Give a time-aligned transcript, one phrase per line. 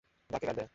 [0.29, 0.63] দাগ কে কাটবে?